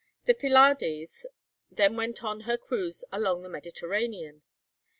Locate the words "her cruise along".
2.49-3.43